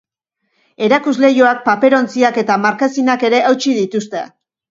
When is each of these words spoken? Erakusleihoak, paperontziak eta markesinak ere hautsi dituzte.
Erakusleihoak, 0.85 1.59
paperontziak 1.67 2.41
eta 2.43 2.57
markesinak 2.65 3.27
ere 3.31 3.45
hautsi 3.51 3.77
dituzte. 3.83 4.27